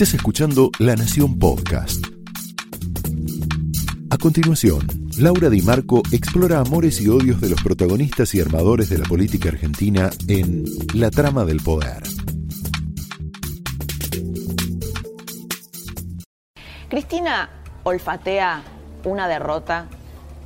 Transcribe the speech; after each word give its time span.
Estás 0.00 0.14
escuchando 0.14 0.70
La 0.78 0.96
Nación 0.96 1.38
Podcast. 1.38 2.06
A 4.08 4.16
continuación, 4.16 4.80
Laura 5.18 5.50
Di 5.50 5.60
Marco 5.60 6.00
explora 6.10 6.60
amores 6.60 7.02
y 7.02 7.08
odios 7.10 7.38
de 7.42 7.50
los 7.50 7.62
protagonistas 7.62 8.34
y 8.34 8.40
armadores 8.40 8.88
de 8.88 8.96
la 8.96 9.04
política 9.04 9.50
argentina 9.50 10.08
en 10.26 10.64
La 10.94 11.10
trama 11.10 11.44
del 11.44 11.60
poder. 11.60 12.02
Cristina 16.88 17.50
olfatea 17.82 18.62
una 19.04 19.28
derrota 19.28 19.86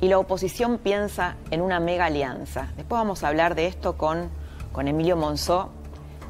y 0.01 0.09
la 0.09 0.19
oposición 0.19 0.79
piensa 0.79 1.37
en 1.49 1.61
una 1.61 1.79
mega 1.79 2.07
alianza. 2.07 2.73
Después 2.75 2.99
vamos 2.99 3.23
a 3.23 3.29
hablar 3.29 3.55
de 3.55 3.67
esto 3.67 3.95
con, 3.95 4.27
con 4.73 4.89
Emilio 4.89 5.15
Monzó, 5.15 5.71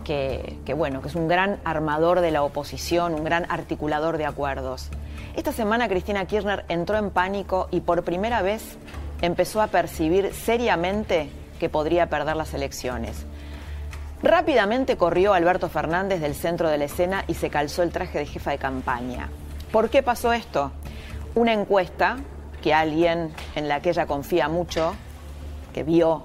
que, 0.06 0.74
bueno, 0.78 1.02
que 1.02 1.10
es 1.10 1.16
un 1.16 1.28
gran 1.28 1.60
armador 1.66 2.22
de 2.22 2.32
la 2.32 2.44
oposición, 2.44 3.14
un 3.14 3.26
gran 3.26 3.46
articulador 3.52 4.18
de 4.18 4.26
acuerdos. 4.26 4.90
Esta 5.36 5.52
semana 5.52 5.90
Cristina 5.90 6.26
Kirchner 6.26 6.64
entró 6.70 6.98
en 6.98 7.10
pánico 7.10 7.68
y 7.72 7.82
por 7.82 8.04
primera 8.04 8.42
vez 8.42 8.78
empezó 9.22 9.62
a 9.62 9.68
percibir 9.68 10.34
seriamente 10.34 11.30
que 11.60 11.68
podría 11.68 12.08
perder 12.08 12.38
las 12.38 12.54
elecciones. 12.54 13.26
Rápidamente 14.24 14.96
corrió 14.96 15.34
Alberto 15.34 15.68
Fernández 15.68 16.22
del 16.22 16.36
centro 16.36 16.70
de 16.70 16.78
la 16.78 16.86
escena 16.86 17.26
y 17.28 17.34
se 17.34 17.50
calzó 17.50 17.84
el 17.84 17.92
traje 17.92 18.20
de 18.20 18.26
jefa 18.26 18.52
de 18.52 18.58
campaña. 18.58 19.30
¿Por 19.72 19.90
qué 19.90 20.04
pasó 20.04 20.32
esto? 20.32 20.72
Una 21.34 21.52
encuesta 21.52 22.18
que 22.62 22.74
alguien 22.74 23.34
en 23.56 23.68
la 23.68 23.82
que 23.82 23.90
ella 23.90 24.06
confía 24.06 24.48
mucho, 24.48 24.96
que 25.74 25.84
vio 25.84 26.24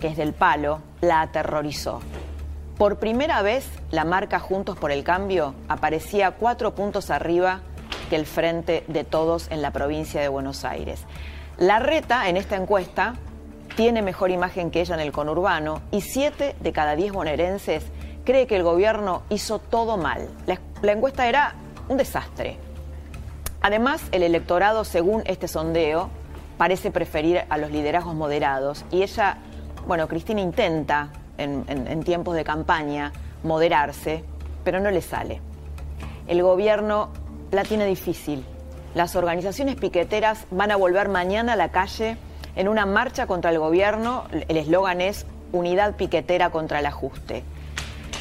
que 0.00 0.08
es 0.08 0.16
del 0.16 0.34
palo, 0.34 0.80
la 1.00 1.22
aterrorizó. 1.22 2.00
Por 2.82 2.98
primera 2.98 3.42
vez, 3.42 3.64
la 3.92 4.04
marca 4.04 4.40
Juntos 4.40 4.76
por 4.76 4.90
el 4.90 5.04
Cambio 5.04 5.54
aparecía 5.68 6.32
cuatro 6.32 6.74
puntos 6.74 7.10
arriba 7.10 7.60
que 8.10 8.16
el 8.16 8.26
frente 8.26 8.82
de 8.88 9.04
todos 9.04 9.48
en 9.52 9.62
la 9.62 9.70
provincia 9.70 10.20
de 10.20 10.26
Buenos 10.26 10.64
Aires. 10.64 11.04
La 11.58 11.78
reta, 11.78 12.28
en 12.28 12.36
esta 12.36 12.56
encuesta, 12.56 13.14
tiene 13.76 14.02
mejor 14.02 14.32
imagen 14.32 14.72
que 14.72 14.80
ella 14.80 14.96
en 14.96 15.00
el 15.00 15.12
conurbano 15.12 15.80
y 15.92 16.00
siete 16.00 16.56
de 16.58 16.72
cada 16.72 16.96
diez 16.96 17.12
bonaerenses 17.12 17.84
cree 18.24 18.48
que 18.48 18.56
el 18.56 18.64
gobierno 18.64 19.22
hizo 19.28 19.60
todo 19.60 19.96
mal. 19.96 20.28
La, 20.46 20.58
la 20.82 20.90
encuesta 20.90 21.28
era 21.28 21.54
un 21.88 21.98
desastre. 21.98 22.58
Además, 23.60 24.02
el 24.10 24.24
electorado, 24.24 24.82
según 24.82 25.22
este 25.26 25.46
sondeo, 25.46 26.10
parece 26.58 26.90
preferir 26.90 27.44
a 27.48 27.58
los 27.58 27.70
liderazgos 27.70 28.16
moderados 28.16 28.84
y 28.90 29.04
ella, 29.04 29.36
bueno, 29.86 30.08
Cristina 30.08 30.40
intenta 30.40 31.10
en, 31.38 32.02
tiempos 32.04 32.34
de 32.34 32.44
campaña 32.44 33.12
moderarse, 33.42 34.24
pero 34.64 34.80
no 34.80 34.90
le 34.90 35.02
sale. 35.02 35.40
El 36.26 36.42
gobierno 36.42 37.10
la 37.50 37.64
tiene 37.64 37.86
difícil. 37.86 38.44
Las 38.94 39.16
organizaciones 39.16 39.76
piqueteras 39.76 40.46
van 40.50 40.70
a 40.70 40.76
volver 40.76 41.08
mañana 41.08 41.54
a 41.54 41.56
la 41.56 41.70
calle 41.70 42.16
en 42.56 42.68
una 42.68 42.86
marcha 42.86 43.26
contra 43.26 43.50
el 43.50 43.58
gobierno. 43.58 44.24
El 44.48 44.56
eslogan 44.56 45.00
es 45.00 45.26
Unidad 45.52 45.96
Piquetera 45.96 46.50
contra 46.50 46.80
el 46.80 46.86
Ajuste. 46.86 47.42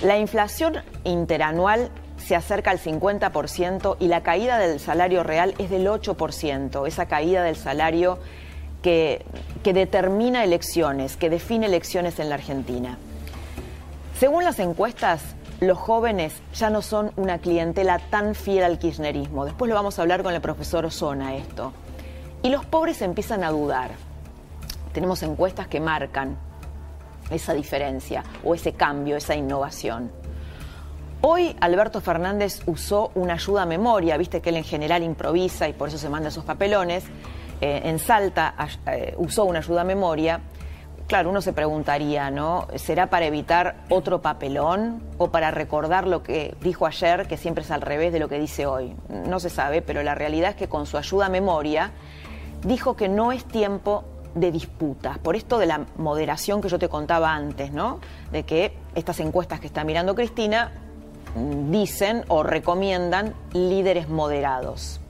La 0.01 0.17
inflación 0.17 0.77
interanual 1.03 1.91
se 2.17 2.35
acerca 2.35 2.71
al 2.71 2.79
50% 2.79 3.97
y 3.99 4.07
la 4.07 4.21
caída 4.21 4.57
del 4.57 4.79
salario 4.79 5.23
real 5.23 5.53
es 5.57 5.69
del 5.69 5.87
8%, 5.87 6.87
esa 6.87 7.07
caída 7.07 7.43
del 7.43 7.55
salario 7.55 8.19
que, 8.81 9.25
determina 9.63 10.43
elecciones, 10.43 11.17
que 11.17 11.29
define 11.29 11.67
elecciones 11.67 12.19
en 12.19 12.29
la 12.29 12.35
Argentina. 12.35 12.97
Según 14.19 14.43
las 14.43 14.59
encuestas, 14.59 15.21
los 15.59 15.77
jóvenes 15.77 16.33
ya 16.53 16.69
no 16.69 16.81
son 16.81 17.11
una 17.15 17.39
clientela 17.39 17.99
tan 18.09 18.35
fiel 18.35 18.63
al 18.63 18.79
kirchnerismo. 18.79 19.45
Después 19.45 19.69
lo 19.69 19.75
vamos 19.75 19.97
a 19.97 20.01
hablar 20.01 20.23
con 20.23 20.33
el 20.33 20.41
profesor 20.41 20.85
Osona 20.85 21.35
esto. 21.35 21.73
Y 22.43 22.49
los 22.49 22.65
pobres 22.65 23.01
empiezan 23.01 23.43
a 23.43 23.51
dudar. 23.51 23.91
Tenemos 24.93 25.23
encuestas 25.23 25.67
que 25.67 25.79
marcan 25.79 26.37
esa 27.29 27.53
diferencia 27.53 28.23
o 28.43 28.55
ese 28.55 28.73
cambio, 28.73 29.15
esa 29.15 29.35
innovación. 29.35 30.11
Hoy 31.23 31.55
Alberto 31.61 32.01
Fernández 32.01 32.61
usó 32.65 33.11
una 33.13 33.33
ayuda 33.33 33.61
a 33.61 33.65
memoria, 33.67 34.17
viste 34.17 34.41
que 34.41 34.49
él 34.49 34.57
en 34.57 34.63
general 34.63 35.03
improvisa 35.03 35.69
y 35.69 35.73
por 35.73 35.89
eso 35.89 35.99
se 35.99 36.09
manda 36.09 36.29
esos 36.29 36.43
papelones. 36.43 37.03
Eh, 37.61 37.81
en 37.85 37.99
Salta 37.99 38.55
eh, 38.87 39.13
usó 39.17 39.45
una 39.45 39.59
ayuda 39.59 39.81
a 39.81 39.83
memoria. 39.83 40.41
Claro, 41.07 41.29
uno 41.29 41.41
se 41.41 41.53
preguntaría, 41.53 42.31
¿no? 42.31 42.67
¿Será 42.75 43.09
para 43.09 43.25
evitar 43.25 43.83
otro 43.89 44.21
papelón 44.21 45.03
o 45.17 45.29
para 45.29 45.51
recordar 45.51 46.07
lo 46.07 46.23
que 46.23 46.55
dijo 46.61 46.85
ayer, 46.85 47.27
que 47.27 47.37
siempre 47.37 47.63
es 47.63 47.71
al 47.71 47.81
revés 47.81 48.13
de 48.13 48.19
lo 48.19 48.29
que 48.29 48.39
dice 48.39 48.65
hoy? 48.65 48.95
No 49.09 49.39
se 49.39 49.49
sabe, 49.49 49.81
pero 49.81 50.03
la 50.03 50.15
realidad 50.15 50.51
es 50.51 50.55
que 50.55 50.69
con 50.69 50.85
su 50.85 50.97
ayuda 50.97 51.27
a 51.27 51.29
memoria 51.29 51.91
dijo 52.63 52.95
que 52.95 53.09
no 53.09 53.31
es 53.31 53.45
tiempo 53.45 54.05
de 54.35 54.51
disputas, 54.51 55.17
por 55.19 55.35
esto 55.35 55.59
de 55.59 55.65
la 55.65 55.85
moderación 55.97 56.61
que 56.61 56.69
yo 56.69 56.79
te 56.79 56.87
contaba 56.87 57.33
antes, 57.33 57.73
¿no? 57.73 57.99
De 58.31 58.43
que 58.43 58.77
estas 58.95 59.19
encuestas 59.19 59.59
que 59.59 59.67
está 59.67 59.83
mirando 59.83 60.15
Cristina 60.15 60.71
dicen 61.69 62.23
o 62.29 62.43
recomiendan 62.43 63.33
líderes 63.53 64.09
moderados. 64.09 65.01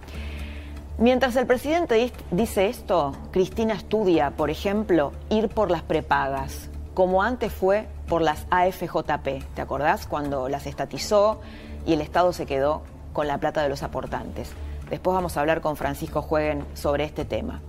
Mientras 0.97 1.35
el 1.35 1.47
presidente 1.47 2.11
dice 2.29 2.67
esto, 2.67 3.13
Cristina 3.31 3.73
estudia, 3.73 4.31
por 4.31 4.49
ejemplo, 4.49 5.13
ir 5.29 5.49
por 5.49 5.71
las 5.71 5.81
prepagas, 5.81 6.69
como 6.93 7.23
antes 7.23 7.51
fue 7.51 7.87
por 8.07 8.21
las 8.21 8.45
AFJP. 8.51 9.43
¿Te 9.55 9.61
acordás? 9.61 10.05
Cuando 10.05 10.47
las 10.49 10.67
estatizó 10.67 11.41
y 11.85 11.93
el 11.93 12.01
Estado 12.01 12.33
se 12.33 12.45
quedó 12.45 12.83
con 13.13 13.27
la 13.27 13.39
plata 13.39 13.63
de 13.63 13.69
los 13.69 13.83
aportantes. 13.83 14.51
Después 14.89 15.15
vamos 15.15 15.37
a 15.37 15.39
hablar 15.39 15.61
con 15.61 15.75
Francisco 15.75 16.21
Jueguen 16.21 16.65
sobre 16.73 17.05
este 17.05 17.25
tema. 17.25 17.61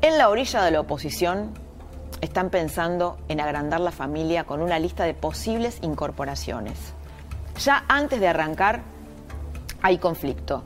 En 0.00 0.16
la 0.16 0.28
orilla 0.28 0.62
de 0.62 0.70
la 0.70 0.80
oposición 0.80 1.50
están 2.20 2.50
pensando 2.50 3.18
en 3.28 3.40
agrandar 3.40 3.80
la 3.80 3.90
familia 3.90 4.44
con 4.44 4.62
una 4.62 4.78
lista 4.78 5.04
de 5.04 5.14
posibles 5.14 5.78
incorporaciones. 5.82 6.94
Ya 7.58 7.84
antes 7.88 8.20
de 8.20 8.28
arrancar 8.28 8.82
hay 9.82 9.98
conflicto. 9.98 10.62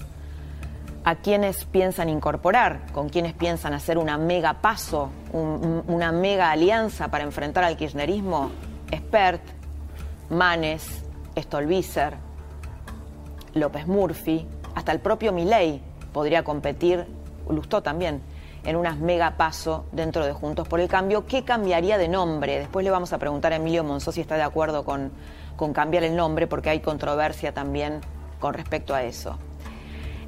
¿A 1.04 1.16
quienes 1.16 1.64
piensan 1.64 2.08
incorporar? 2.08 2.92
¿Con 2.92 3.08
quienes 3.08 3.32
piensan 3.32 3.74
hacer 3.74 3.98
una 3.98 4.18
mega 4.18 4.60
paso, 4.60 5.10
un, 5.32 5.82
una 5.88 6.12
mega 6.12 6.52
alianza 6.52 7.08
para 7.08 7.24
enfrentar 7.24 7.64
al 7.64 7.76
kirchnerismo? 7.76 8.52
Expert, 8.92 9.42
Manes, 10.30 11.04
Stolbizer, 11.36 12.14
López 13.54 13.88
Murphy, 13.88 14.46
hasta 14.76 14.92
el 14.92 15.00
propio 15.00 15.32
Milei 15.32 15.82
podría 16.12 16.44
competir, 16.44 17.06
Lustó 17.48 17.82
también, 17.82 18.22
en 18.64 18.76
unas 18.76 18.96
mega 18.98 19.36
paso 19.36 19.86
dentro 19.90 20.24
de 20.24 20.32
Juntos 20.32 20.68
por 20.68 20.78
el 20.78 20.88
Cambio. 20.88 21.26
¿Qué 21.26 21.42
cambiaría 21.42 21.98
de 21.98 22.06
nombre? 22.06 22.60
Después 22.60 22.84
le 22.84 22.90
vamos 22.90 23.12
a 23.12 23.18
preguntar 23.18 23.52
a 23.52 23.56
Emilio 23.56 23.82
Monzó 23.82 24.12
si 24.12 24.20
está 24.20 24.36
de 24.36 24.42
acuerdo 24.42 24.84
con, 24.84 25.10
con 25.56 25.72
cambiar 25.72 26.04
el 26.04 26.14
nombre, 26.14 26.46
porque 26.46 26.70
hay 26.70 26.78
controversia 26.78 27.52
también 27.52 28.00
con 28.38 28.54
respecto 28.54 28.94
a 28.94 29.02
eso. 29.02 29.36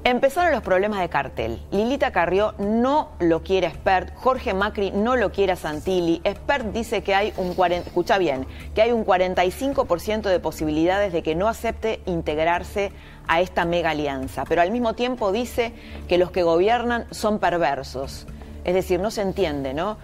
Empezaron 0.07 0.53
los 0.53 0.63
problemas 0.63 1.01
de 1.01 1.09
cartel. 1.09 1.63
Lilita 1.71 2.11
Carrió 2.11 2.53
no 2.59 3.13
lo 3.21 3.43
quiere 3.43 3.69
Expert, 3.69 4.15
Jorge 4.17 4.53
Macri 4.53 4.91
no 4.91 5.17
lo 5.17 5.33
quiere 5.33 5.53
a 5.53 5.57
Santilli. 5.57 6.21
Expert 6.25 6.67
dice 6.75 7.03
que 7.03 7.15
hay 7.15 7.33
un 7.39 7.55
40, 7.55 7.89
escucha 7.89 8.19
bien, 8.19 8.47
que 8.75 8.83
hay 8.83 8.93
un 8.93 9.07
45% 9.07 10.29
de 10.29 10.41
posibilidades 10.41 11.11
de 11.15 11.23
que 11.23 11.35
no 11.35 11.49
acepte 11.49 12.03
integrarse 12.05 12.93
a 13.27 13.41
esta 13.41 13.65
mega 13.65 13.93
alianza, 13.93 14.45
pero 14.47 14.61
al 14.61 14.71
mismo 14.71 14.93
tiempo 14.93 15.33
dice 15.33 15.73
que 16.07 16.19
los 16.19 16.31
que 16.31 16.43
gobiernan 16.43 17.07
son 17.11 17.39
perversos. 17.39 18.27
Es 18.65 18.75
decir, 18.75 19.01
no 19.01 19.11
se 19.11 19.23
entiende, 19.23 19.73
¿no? 19.73 19.97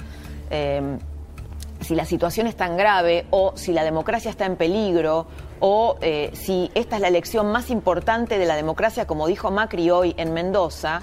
Eh, 0.49 0.97
si 1.81 1.95
la 1.95 2.05
situación 2.05 2.47
es 2.47 2.57
tan 2.57 2.77
grave 2.77 3.27
o 3.31 3.53
si 3.57 3.73
la 3.73 3.85
democracia 3.85 4.31
está 4.31 4.47
en 4.47 4.57
peligro 4.57 5.27
o 5.61 5.97
eh, 6.01 6.31
si 6.35 6.71
esta 6.75 6.97
es 6.97 7.03
la 7.03 7.09
elección 7.09 7.51
más 7.53 7.71
importante 7.71 8.39
de 8.39 8.47
la 8.47 8.57
democracia, 8.57 9.07
como 9.07 9.27
dijo 9.27 9.51
Macri 9.51 9.91
hoy 9.91 10.15
en 10.17 10.33
Mendoza, 10.33 11.03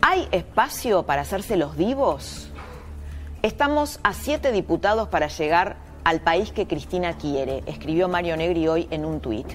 ¿hay 0.00 0.28
espacio 0.32 1.04
para 1.04 1.22
hacerse 1.22 1.56
los 1.56 1.76
divos? 1.76 2.50
Estamos 3.42 3.98
a 4.02 4.14
siete 4.14 4.52
diputados 4.52 5.08
para 5.08 5.28
llegar 5.28 5.76
al 6.04 6.20
país 6.20 6.52
que 6.52 6.66
Cristina 6.66 7.16
quiere, 7.16 7.62
escribió 7.66 8.08
Mario 8.08 8.36
Negri 8.36 8.68
hoy 8.68 8.88
en 8.90 9.04
un 9.04 9.20
tuit. 9.20 9.46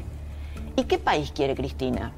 ¿Y 0.76 0.84
qué 0.84 0.98
país 0.98 1.32
quiere 1.32 1.56
Cristina? 1.56 2.12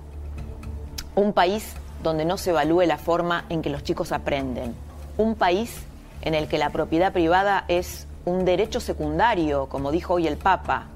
Un 1.15 1.33
país 1.33 1.75
donde 2.03 2.25
no 2.25 2.37
se 2.37 2.51
evalúe 2.51 2.81
la 2.81 2.97
forma 2.97 3.45
en 3.49 3.61
que 3.61 3.69
los 3.69 3.83
chicos 3.83 4.11
aprenden. 4.11 4.75
Un 5.17 5.35
país 5.35 5.83
en 6.21 6.33
el 6.33 6.47
que 6.47 6.57
la 6.57 6.69
propiedad 6.69 7.13
privada 7.13 7.65
es 7.67 8.07
un 8.25 8.45
derecho 8.45 8.79
secundario, 8.79 9.67
como 9.67 9.91
dijo 9.91 10.15
hoy 10.15 10.27
el 10.27 10.37
Papa, 10.37 10.87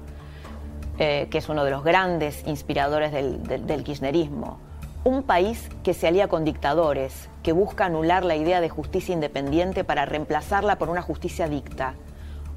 eh, 0.98 1.26
que 1.30 1.38
es 1.38 1.48
uno 1.48 1.64
de 1.64 1.70
los 1.70 1.82
grandes 1.82 2.46
inspiradores 2.46 3.12
del, 3.12 3.42
del, 3.42 3.82
kirchnerismo. 3.82 4.58
Un 5.02 5.22
país 5.24 5.68
que 5.82 5.92
se 5.92 6.06
alía 6.06 6.28
con 6.28 6.44
dictadores, 6.44 7.28
que 7.42 7.52
busca 7.52 7.86
anular 7.86 8.24
la 8.24 8.36
idea 8.36 8.60
de 8.60 8.68
justicia 8.68 9.12
independiente 9.12 9.84
para 9.84 10.06
reemplazarla 10.06 10.78
por 10.78 10.88
una 10.88 11.02
justicia 11.02 11.48
dicta. 11.48 11.94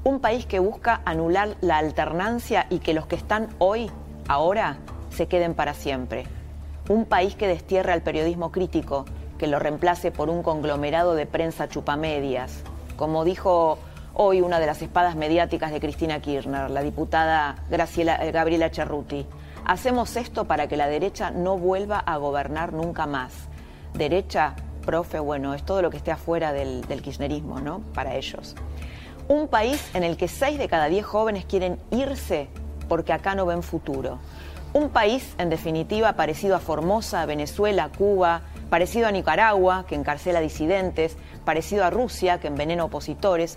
Un 0.04 0.20
país 0.20 0.46
que 0.46 0.60
busca 0.60 1.02
anular 1.04 1.56
la 1.60 1.78
alternancia 1.78 2.66
y 2.70 2.78
que 2.78 2.94
los 2.94 3.06
que 3.06 3.16
están 3.16 3.48
hoy, 3.58 3.90
ahora, 4.28 4.78
se 5.10 5.26
queden 5.26 5.54
para 5.54 5.74
siempre. 5.74 6.24
Un 6.88 7.04
país 7.04 7.34
que 7.34 7.48
destierra 7.48 7.92
al 7.92 8.02
periodismo 8.02 8.52
crítico, 8.52 9.04
que 9.36 9.48
lo 9.48 9.58
reemplace 9.58 10.10
por 10.10 10.30
un 10.30 10.42
conglomerado 10.42 11.14
de 11.14 11.26
prensa 11.26 11.68
chupamedias. 11.68 12.62
Como 12.96 13.24
dijo 13.24 13.78
hoy 14.20 14.40
una 14.40 14.58
de 14.58 14.66
las 14.66 14.82
espadas 14.82 15.14
mediáticas 15.14 15.70
de 15.70 15.78
Cristina 15.78 16.20
Kirchner, 16.20 16.70
la 16.70 16.82
diputada 16.82 17.54
Graciela, 17.70 18.16
eh, 18.16 18.32
Gabriela 18.32 18.68
Cerruti. 18.68 19.24
Hacemos 19.64 20.16
esto 20.16 20.44
para 20.46 20.66
que 20.66 20.76
la 20.76 20.88
derecha 20.88 21.30
no 21.30 21.56
vuelva 21.56 22.00
a 22.00 22.16
gobernar 22.16 22.72
nunca 22.72 23.06
más. 23.06 23.32
Derecha, 23.94 24.56
profe, 24.84 25.20
bueno, 25.20 25.54
es 25.54 25.62
todo 25.62 25.82
lo 25.82 25.90
que 25.90 25.98
esté 25.98 26.10
afuera 26.10 26.52
del, 26.52 26.84
kirchnerismo, 26.88 27.60
¿no? 27.60 27.82
Para 27.94 28.16
ellos. 28.16 28.56
Un 29.28 29.46
país 29.46 29.88
en 29.94 30.02
el 30.02 30.16
que 30.16 30.26
seis 30.26 30.58
de 30.58 30.68
cada 30.68 30.86
diez 30.86 31.06
jóvenes 31.06 31.44
quieren 31.44 31.78
irse 31.92 32.48
porque 32.88 33.12
acá 33.12 33.36
no 33.36 33.46
ven 33.46 33.62
futuro. 33.62 34.18
Un 34.72 34.88
país, 34.88 35.34
en 35.38 35.48
definitiva, 35.48 36.14
parecido 36.14 36.56
a 36.56 36.60
Formosa, 36.60 37.24
Venezuela, 37.24 37.88
Cuba, 37.96 38.42
parecido 38.68 39.06
a 39.06 39.12
Nicaragua, 39.12 39.86
que 39.88 39.94
encarcela 39.94 40.40
disidentes, 40.40 41.16
parecido 41.44 41.84
a 41.84 41.90
Rusia, 41.90 42.40
que 42.40 42.48
envenena 42.48 42.84
opositores, 42.84 43.56